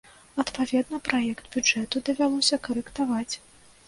[0.43, 3.35] Адпаведна, праект бюджэту давялося карэктаваць.